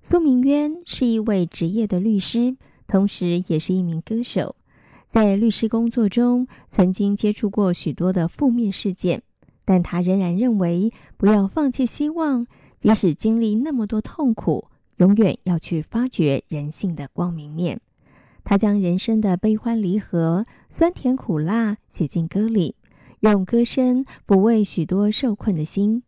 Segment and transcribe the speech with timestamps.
[0.00, 2.56] 苏明渊是一位职业的律师，
[2.86, 4.54] 同时也是一名歌手。
[5.06, 9.22] 在律师工作中，曾经接触过许多的负面事件，
[9.64, 12.46] 但他仍然认为不要放弃希望，
[12.78, 17.80] 即使经历那么多痛苦，永远要去发掘人性的光明面。
[18.44, 22.76] 他将人生的悲欢离合、酸甜苦辣写进歌里。
[23.20, 26.04] 用歌声抚慰许多受困的心。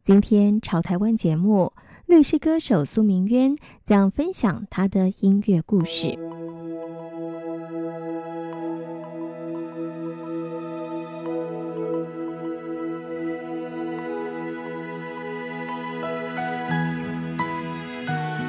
[0.00, 1.72] 今天潮台湾节目，
[2.12, 6.14] 律师歌手苏明渊将分享他的音乐故事。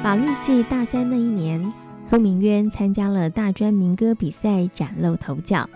[0.02, 5.66] 法律系大三那一年，苏明渊参加了大专民歌比赛，崭露头角。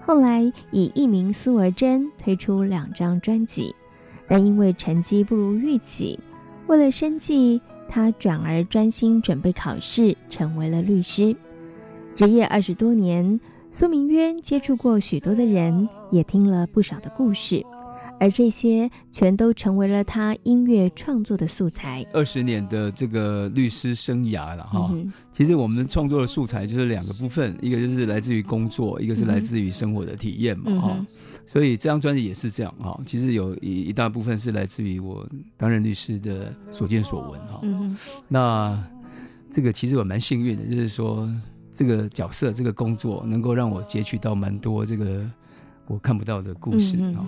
[0.00, 3.74] 后来以艺名苏儿珍推出两张专辑，
[4.28, 6.20] 但因为成绩不如预期，
[6.72, 11.36] 为了生计，他转而专心准备考试，成为了律师。
[12.14, 13.38] 职业二十多年，
[13.70, 17.62] 苏明渊接触过许多的人，也听了不少的故事。
[18.22, 22.06] 而这些全都成为了他音乐创作的素材。
[22.12, 24.94] 二十年的这个律师生涯了哈，
[25.32, 31.06] 其实我们创作的素材就是两个部分，一个就是来自于工作，一个是来自于生活的体验嘛哈。
[31.44, 32.96] 所以这张专辑也是这样哈。
[33.04, 37.60] 其实有一一大部分是来自于我担任律师的所见所闻哈。
[38.28, 38.80] 那
[39.50, 41.28] 这个其实我蛮幸运的，就是说
[41.72, 45.28] 这个角色这个工作能够让我截取到蛮多这个。
[45.86, 47.26] 我看不到的故事啊、哦，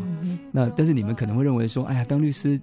[0.52, 2.58] 那但是你们可能会认为说，哎呀，当律师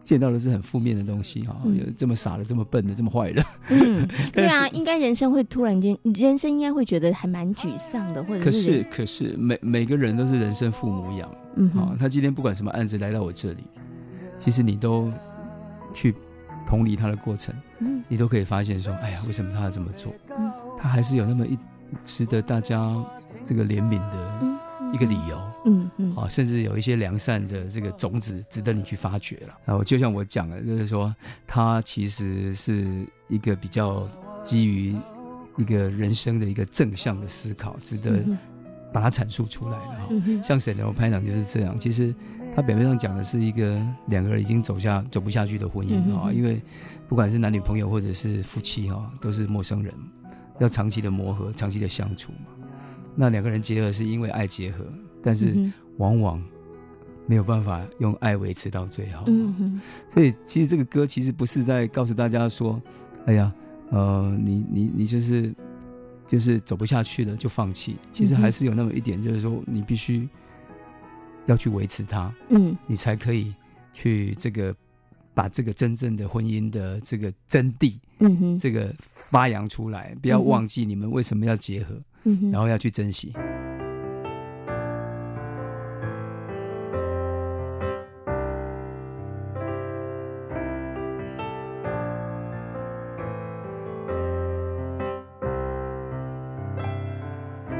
[0.00, 3.42] 见到的是很负面的东西哈，有、嗯、这么傻的、这么笨的、这么坏的。
[3.70, 8.44] 嗯， 对啊，应该人生会突然间，人生应该会觉得还蛮沮丧的，或者是。
[8.44, 13.62] 可是可是每每个人都是人生父母养，嗯，好，他今天不管什么案子来到我这里，
[14.38, 15.10] 其实你都
[15.94, 16.14] 去
[16.66, 20.12] 同理他的过程，嗯，你都可以发现说，哎呀，为什么他要这么做？
[20.36, 21.56] 嗯，他还是有那么一
[22.04, 22.94] 值得大家
[23.44, 24.59] 这个怜悯的。
[24.90, 29.56] 嗯一个理由，嗯嗯，啊，甚至有一些良善的这个种子值得你去发掘了。
[29.64, 31.14] 然后就像我讲的，就是说，
[31.46, 34.08] 它其实是一个比较
[34.42, 34.96] 基于
[35.56, 38.20] 一个人生的一个正向的思考，值得
[38.92, 40.08] 把它阐述出来的哈。
[40.42, 42.12] 像沈龙拍档就是这样，其实
[42.56, 46.60] 他表面上讲的是一个两个人已经走下走不下去的婚姻啊，因为
[47.08, 49.94] 不管是男女朋友或者是夫妻哈，都是陌生人，
[50.58, 52.59] 要长期的磨合，长期的相处嘛。
[53.20, 54.82] 那两个人结合是因为爱结合，
[55.22, 55.54] 但是
[55.98, 56.42] 往往
[57.26, 59.24] 没有办法用爱维持到最后。
[59.26, 62.80] 嗯哼，所以其实这个歌其实不是在告诉大家说，
[63.26, 63.52] 哎呀，
[63.90, 65.54] 呃，你你你就是
[66.26, 67.96] 就是走不下去了就放弃。
[68.10, 70.26] 其实还是有那么一点，就是说你必须
[71.44, 73.54] 要去维持它，嗯，你才可以
[73.92, 74.74] 去这个
[75.34, 80.16] 把这个真正的婚姻的这个真谛，嗯哼，这个发扬出来。
[80.22, 82.00] 不要忘记你们为什么要结合。
[82.52, 83.32] 然后要去珍惜。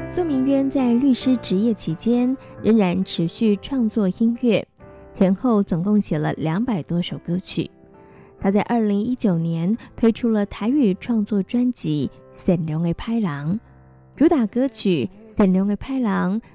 [0.09, 4.67] 苏明渊在律师执业期间，仍然持续创作音乐，
[5.11, 7.71] 前后总共写了两百多首歌曲。
[8.37, 13.55] 他在二零一九年推出了台语创作专辑《善良的歹人》。
[14.15, 16.11] 主打歌曲《善良的歹人》，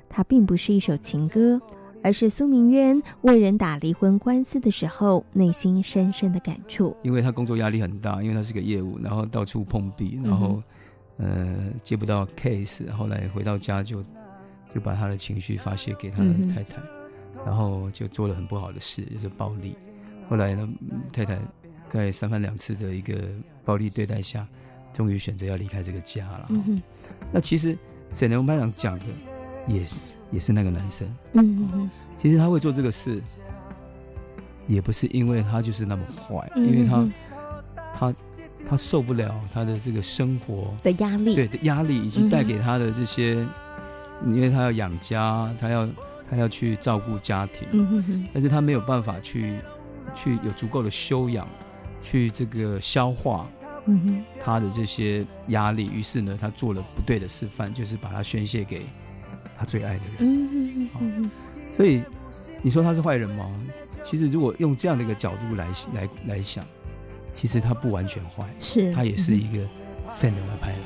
[0.08, 1.60] 它并不是一首情歌，
[2.02, 6.96] 而是苏明渊为人打离婚官司的时候内心深深的感触。
[7.02, 10.62] 因为他工作压力很大，因为他是个业务，然后到处碰壁，然后、
[11.16, 14.04] 嗯、呃接不到 case，后来回到家就
[14.70, 19.74] 就把他的情绪发泄给他的太太，嗯、然后就做了很不好的事，就是暴力。
[20.28, 20.68] 后来呢，
[21.12, 21.36] 太太
[21.88, 23.14] 在三番两次的一个
[23.64, 24.46] 暴力对待下。
[24.96, 26.46] 终于选择要离开这个家了。
[26.48, 26.80] 嗯，
[27.30, 27.76] 那其实
[28.08, 29.04] 沈龙班长讲的
[29.66, 29.94] 也是
[30.30, 31.06] 也是那个男生。
[31.34, 33.22] 嗯嗯，其实他会做这个事，
[34.66, 37.12] 也不是因为他就是那么坏，嗯、因为他
[37.92, 38.14] 他
[38.66, 43.46] 他受不了他的这个生活的压力，对的压力以及带给他的这些，
[44.24, 45.86] 嗯、因为他要养家，他要
[46.30, 47.68] 他要去照顾家庭。
[47.72, 49.58] 嗯但是他没有办法去
[50.14, 51.46] 去有足够的修养，
[52.00, 53.46] 去这个消化。
[54.40, 58.82] 他的这些压力，于是呢，他做了不对的示范，就是把他宣泄给
[59.56, 60.20] 他最爱的人。
[60.20, 61.30] 嗯嗯嗯。
[61.70, 62.02] 所以
[62.62, 63.50] 你说他是坏人吗？
[64.04, 66.64] 其实如果用这样的一个角度来来来想，
[67.32, 69.66] 其实他不完全坏，是他也是一个
[70.10, 70.78] 善良的歹人。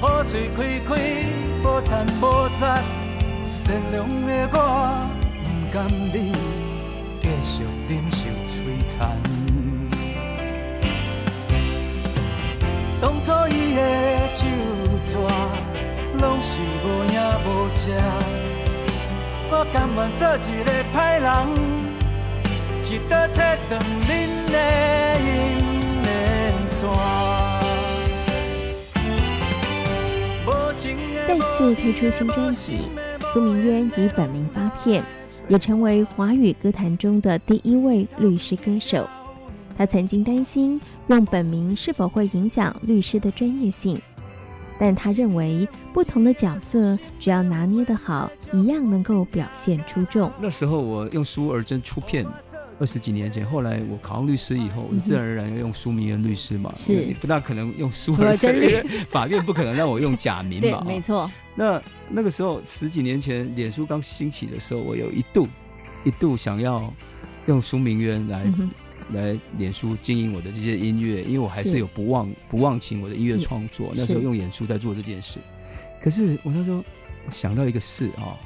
[0.00, 0.96] 好嘴开开，
[1.62, 2.82] 无残无赞，
[3.44, 4.56] 善良的我，
[5.42, 6.32] 不甘你
[7.20, 9.20] 继续忍受摧残。
[12.98, 13.80] 当初伊的
[14.32, 14.46] 酒
[15.12, 15.28] 桌，
[16.18, 17.92] 拢是无影无迹，
[19.50, 21.28] 我甘愿做一个歹人，
[22.82, 23.36] 一刀切
[23.68, 23.70] 断
[24.08, 24.10] 恁
[24.50, 24.56] 的
[25.20, 25.28] 姻
[26.06, 26.08] 缘
[26.66, 27.19] 线。
[31.30, 32.76] 再次推出新专辑，
[33.32, 35.00] 苏明渊以本名发片，
[35.46, 39.08] 也成为华语歌坛中的第一位律师歌手。
[39.78, 43.96] 他曾经担心用本名是否会影响律师的专业性，
[44.76, 50.32] 但他认为不同的角色只要拿捏得好，一样能够表现出众。
[50.40, 52.26] 那时候我用苏而真出片。
[52.80, 57.04] 二十几年前，后来我考上律师以后，我就自然而然要用苏明渊律师嘛，是。
[57.04, 60.82] 你不大可能用苏而真， 法院不可能让我用假名嘛。
[60.82, 61.30] 对，没错。
[61.54, 65.46] 那那个时候十几年前，脸书刚兴起的时候，我有一度
[66.04, 66.90] 一度想要
[67.46, 68.70] 用苏明渊来、嗯、
[69.12, 73.88] 来脸书经营我的这些音乐，因为我还是有不忘不忘情我的音乐创作。
[73.88, 75.38] 嗯、那时候用脸书在做这件事，
[76.02, 76.82] 可是我那时候
[77.28, 78.38] 想到一个事啊，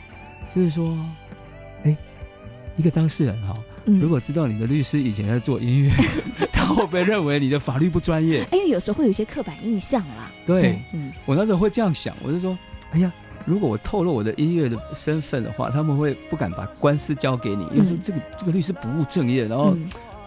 [0.56, 1.23] 就是说，哎，
[2.76, 3.54] 一个当事人哈。
[3.84, 5.92] 如果知道你的律师以前在做音乐，
[6.52, 8.46] 他会不会认为你的法律不专业？
[8.52, 10.30] 因为有时候会有一些刻板印象啦。
[10.46, 12.56] 对，嗯，我那时候会这样想，我就说，
[12.92, 13.12] 哎呀，
[13.44, 19.76] 如果我透露我的音乐的身份的话，他们会不敢把官司交给你，因为说这个这个律师不务正业，然后。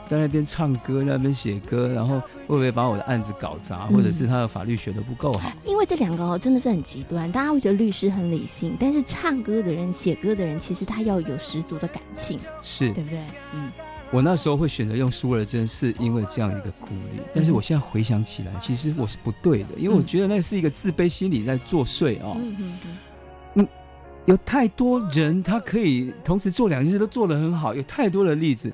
[0.08, 5.52] 在那边唱歌，在那边写歌，然后会不会把我的案子搞砸，或者是他的法律学的不够好？
[5.66, 7.32] 因为这两个哦，真的是很极端。
[7.32, 13.20] 大家会觉得律师很理性，但是唱歌的人、写歌的人，其实他要有十足的感性，是对不对？
[13.54, 13.72] 嗯，
[14.12, 17.22] 我那时候会选择用苏尔真，是因为这样一个顾虑。
[17.36, 22.38] 但是我现在回想起来，其实我是不对的，因为我觉得那是一个自卑心理在作祟哦。
[22.40, 22.80] 嗯嗯
[23.56, 23.68] 嗯，
[24.26, 28.72] 有太多人他可以同时做两件事都做得很好，有太多的例子。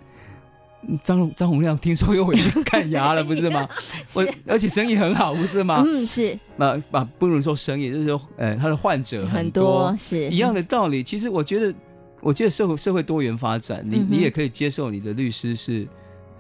[1.04, 3.68] 张张洪亮听说又回去 看牙了，不是吗？
[4.06, 5.84] 是我而且生意很好，不是吗？
[5.86, 6.38] 嗯，是。
[6.58, 11.02] 那把不能说生意，就是说，呃，他的患者很多，是一样的道理。
[11.02, 11.74] 其实我觉得，
[12.22, 15.88] 我觉得社会社会多元发展，你你也可以接受你的律师是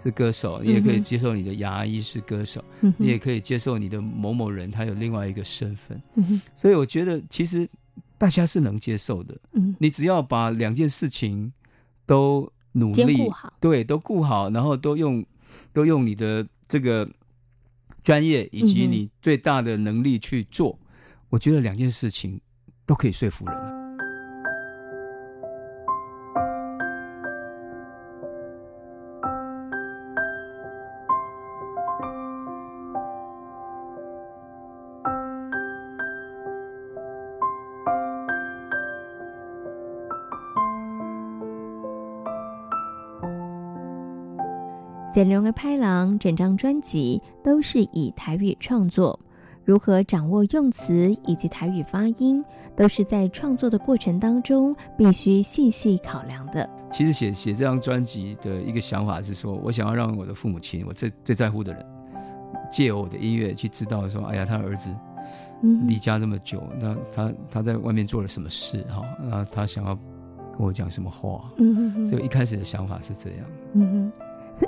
[0.03, 6.01] 是歌手，你也可以接受你的牙医是歌手，嗯、你也可以接受你的某某人他有另外一个身份。
[6.15, 7.67] 嗯、所以我觉得其实
[8.17, 9.35] 大家是能接受的。
[9.53, 11.51] 嗯，你只要把两件事情
[12.05, 12.51] 都。
[12.73, 13.29] 努力，
[13.59, 15.25] 对，都顾好，然后都用，
[15.71, 17.09] 都用你的这个
[18.03, 22.39] 专业以及你最大的能力去做，嗯、我觉得两件事情
[22.85, 23.82] 都可以说服人。
[45.13, 49.19] 善良的拍郎，整张专辑都是以台语创作，
[49.63, 52.43] 如何掌握用词以及台语发音，
[52.75, 56.67] 都是在创作的过程当中必须细细考量的。
[56.89, 61.85] 其实写写这张专辑的一个想法是说，我想要让我的父母亲，我最最在乎的人，
[62.71, 64.89] 借我的音乐去知道说，哎呀，他儿子
[65.85, 69.03] 离家这么久，那他他在外面做了什么事哈？
[69.21, 69.93] 那他想要
[70.57, 71.51] 跟我讲什么话？
[71.57, 73.45] 嗯哼哼，所以一开始的想法是这样。
[73.73, 74.11] 嗯哼。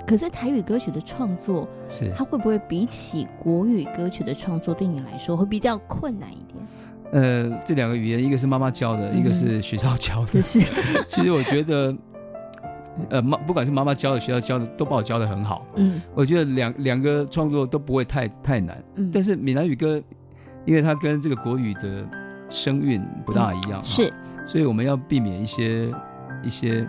[0.05, 6.65] 可是台语歌曲的创作，是它会不会比起国语歌曲的创作，对你来说会比较困难一点？
[7.11, 10.41] 呃，这两个语言，一个是妈妈教的，嗯、一个是学校教的。
[10.41, 10.59] 是，
[11.07, 11.95] 其实我觉得，
[13.09, 15.65] 呃，妈不管是妈妈教的，学校教的，都把我教的很好。
[15.75, 18.83] 嗯，我觉得两两个创作都不会太太难。
[18.95, 20.01] 嗯，但是闽南语歌，
[20.65, 22.03] 因为它跟这个国语的
[22.49, 24.13] 声韵不大一样，嗯、是，
[24.45, 25.93] 所以我们要避免一些
[26.43, 26.85] 一些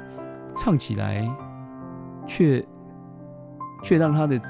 [0.54, 1.28] 唱起来
[2.26, 2.64] 却。
[3.82, 4.40] 却让他的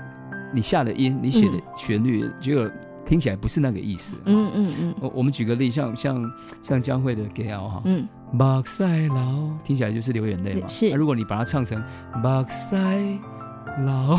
[0.53, 2.71] 你下的音，你写的旋律，结果
[3.05, 4.17] 听起来不是那个意思。
[4.25, 4.95] 嗯嗯嗯。
[5.01, 10.67] 我我们举个例，像像像江蕙的《给熬》哈，嗯，目屎流听起来就是流眼泪嘛。
[10.67, 10.91] 是。
[10.91, 11.79] 如果你把它唱成
[12.15, 13.19] 目屎
[13.85, 14.17] 老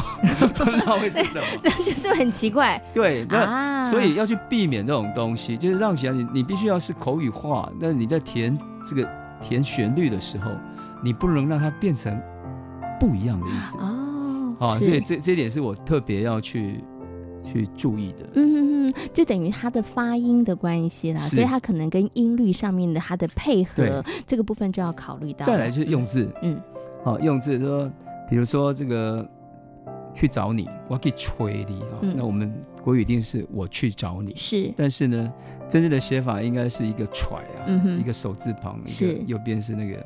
[0.53, 2.79] 不知道会是什么， 这样就是很奇怪。
[2.93, 9.09] 对，那、啊、所以要去避免这种东西，就是让起来你你必须要是口语化，那你在填这个
[9.41, 10.51] 填旋律的时候，
[11.03, 12.21] 你不能让它变成
[12.99, 14.06] 不一样的意思哦。
[14.59, 16.83] 啊，所以这这一点是我特别要去
[17.43, 18.27] 去注意的。
[18.33, 25.45] 嗯哼哼，就等于它的发音的关系啦，所以它可能跟音律上面的它的配合，这个部分就要考虑到。
[25.45, 26.59] 再来就是用字，嗯，
[27.03, 27.91] 好，用字说，
[28.29, 29.27] 比如说这个。
[30.13, 32.01] 去找你，我可以催你啊。
[32.15, 32.51] 那我们
[32.83, 34.73] 国语一定是我去找你，是。
[34.75, 35.31] 但是呢，
[35.67, 40.03] 真正的写法应该是一个揣啊，一个手字旁，是右边是那个，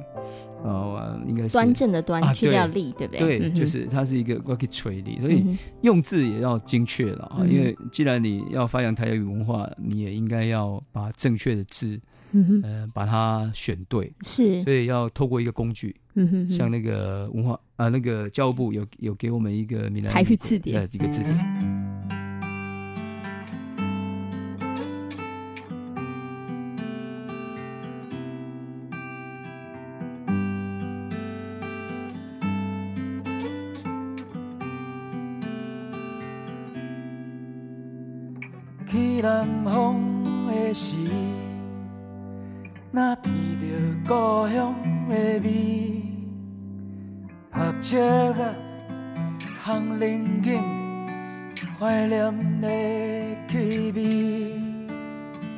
[0.64, 3.40] 呃，应该是端正的端，去掉力，对不对？
[3.40, 5.44] 对，就是它是一个我可以催你，所以
[5.82, 7.46] 用字也要精确了啊。
[7.48, 12.00] 因为既然你要发扬台语文化，你也应该要把正确的字，
[12.64, 14.62] 呃，把它选对，是。
[14.64, 15.96] 所以要透过一个工具。
[16.14, 21.81] 嗯哼，像那个文化啊，那个教育部有有给我们一个闽南台语字典，呃，一个字典。
[38.92, 39.96] 去南方
[40.48, 40.98] 的时，
[42.92, 43.24] 那闻
[43.62, 43.66] 着
[44.06, 44.76] 故乡
[45.08, 46.02] 的味。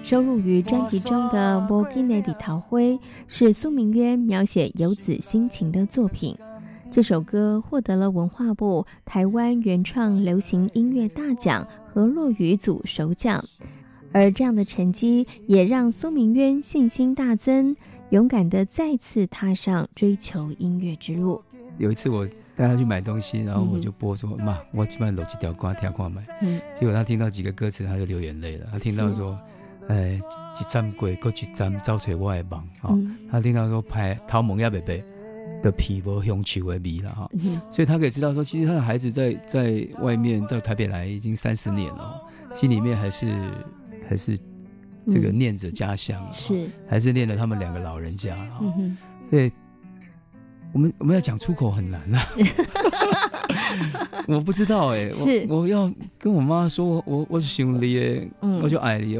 [0.04, 2.80] 收录于专辑中的《无尽的日头花》
[3.28, 6.38] 是苏明渊描写游子心情的作品。
[6.94, 13.44] 这首歌获得了文化部台湾原创流行音乐大奖和落语组首奖，
[14.12, 17.76] 而这样的成绩也让苏明渊信心大增，
[18.12, 21.42] 勇敢地再次踏上追求音乐之路。
[21.80, 28.68] 有一次我带他去买东西，然后我就播说：“妈、嗯，我基本上录几条歌听看买。”嗯，结果他听到几个歌词，他就流眼泪了。
[28.72, 29.36] 他听到说
[29.90, 30.22] ：“哎，
[30.62, 32.96] 一站过，过一站，找找我的梦。”哈，
[33.32, 34.94] 他听到说：“拍桃梦亚伯伯
[35.64, 37.28] 的皮无香气为迷了。”哈，
[37.72, 43.34] 所以他可以知道说，其实他的孩子在在外面到台北来已经三十年了，心里面还是
[44.08, 44.38] 还是
[45.08, 48.36] 这个念着家乡，是还是念着他们两个老人家。
[48.36, 48.64] 哈，
[49.24, 49.52] 所以。
[50.74, 52.28] 我们我们要讲出口很难啊
[54.28, 58.28] 我不知道哎、欸，我我要跟我妈说，我我我是兄弟哎，
[58.60, 59.20] 我就爱你，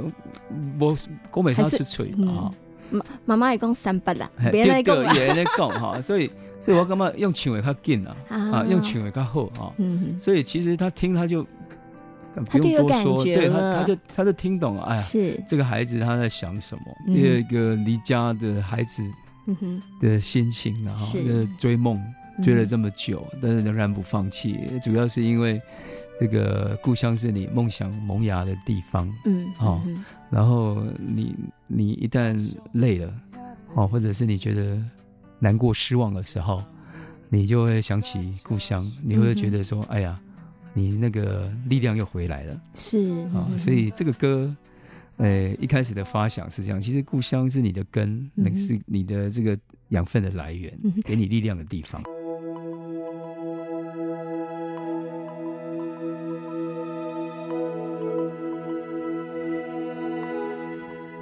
[0.80, 0.98] 我
[1.32, 2.50] 我每次是吹啊，
[2.92, 8.66] 妈妈妈也讲三八啦，别人讲也在讲哈， 所以所以我干嘛用唱的较紧啊，啊。
[8.70, 9.74] 用唱的较好啊，
[10.20, 11.44] 所以其实他听他就
[12.50, 15.44] 不用多说，对他他就他就听懂了，哎呀，是。
[15.48, 19.04] 这个孩子他在想什么，第二个离家的孩子。
[20.00, 21.06] 的心情，然后
[21.58, 22.02] 追梦
[22.42, 25.62] 追了这么久，嗯、但是仍然不放弃，主要是因为
[26.18, 31.36] 这个故乡是你梦想萌芽的地方，嗯，哦，嗯、然后你
[31.68, 32.38] 你一旦
[32.74, 33.14] 累了，
[33.76, 34.82] 哦，或者是你觉得
[35.40, 36.64] 难过失望的时候，
[37.30, 40.20] 你就会想起故乡，你会觉得说，嗯、哎呀，
[40.74, 44.56] 你那个力量又回来了，是啊，所以这个歌。
[45.18, 49.56] 呃，一开始的发想是这样，其实故乡是你的根，那、嗯、是你的这个
[49.90, 52.02] 养分的来源，给你力量的地方。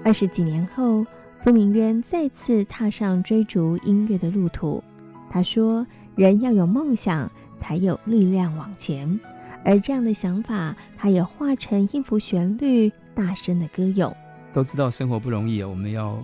[0.04, 1.06] 二十几年后，
[1.36, 4.84] 苏明渊再次踏上追逐音乐的路途。
[5.30, 9.20] 他说：“人要有梦想，才有力量往前。”
[9.64, 12.92] 而这样的想法，他也化成音符旋律。
[13.14, 14.16] 大声的歌咏，
[14.54, 16.18] 都知道生活不容易啊，我们要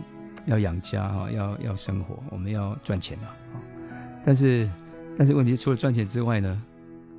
[0.46, 3.36] 要养家啊，要要生活，我们要赚钱啊。
[4.24, 4.68] 但是，
[5.18, 6.62] 但是问题除了赚钱之外呢，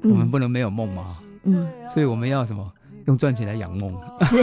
[0.03, 1.19] 嗯、我们不能没有梦嘛。
[1.45, 2.73] 嗯，所以我们要什么？
[3.09, 4.41] 用赚钱来养梦，是，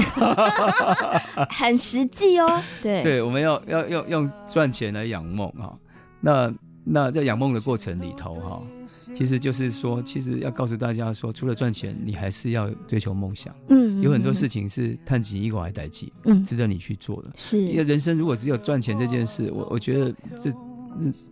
[1.50, 2.62] 很实际哦。
[2.82, 5.72] 对，对，我们要要要用赚钱来养梦啊。
[6.20, 6.54] 那。
[6.88, 8.62] 那在养梦的过程里头，哈，
[9.12, 13.52] 其实就是说，其实要告诉大家说，除了赚钱，你还是要追求梦想。
[13.70, 17.32] 嗯，有很多事情是探及一个来代际，嗯，值得你去做的。
[17.36, 20.58] 是，因为人生如果只有赚钱这件事，我我觉得这这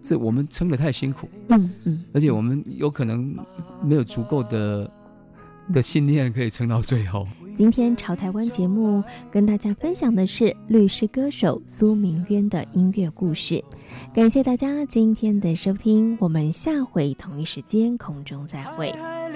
[0.01, 1.29] 这我们撑得太辛苦。
[1.49, 3.37] 嗯嗯，而且我们有可能
[3.83, 4.89] 没有足够的
[5.71, 7.27] 的信念可以撑到最后。
[7.55, 13.63] 今天潮台湾节目跟大家分享的是律师歌手苏明渊的音乐故事，
[14.11, 18.91] 感谢大家今天的收听，我们下回同一时间空中再会。
[18.91, 19.29] 海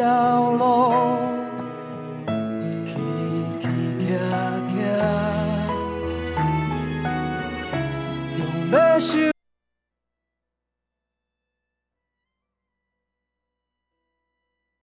[0.00, 1.43] 海